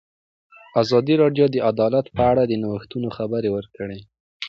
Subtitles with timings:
[0.81, 3.99] ازادي راډیو د عدالت په اړه د نوښتونو خبر ورکړی.